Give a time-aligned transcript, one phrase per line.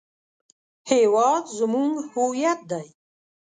[0.89, 2.85] هېواد زموږ هویت دی